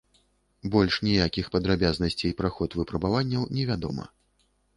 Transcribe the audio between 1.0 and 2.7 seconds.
ніякіх падрабязнасцей пра ход